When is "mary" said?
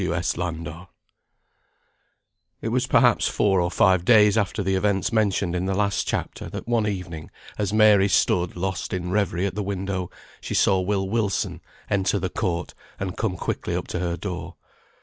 7.71-8.07